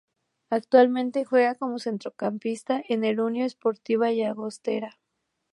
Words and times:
Actualmente 0.49 1.25
juega 1.25 1.53
como 1.53 1.77
centrocampista 1.77 2.81
en 2.89 3.03
el 3.05 3.19
Unió 3.19 3.45
Esportiva 3.45 4.11
Llagostera. 4.11 4.97